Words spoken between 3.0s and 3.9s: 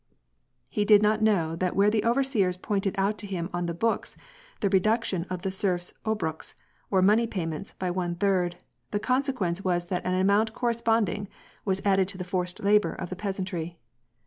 to him on the